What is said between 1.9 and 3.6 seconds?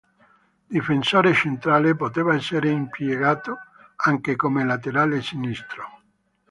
poteva essere impiegato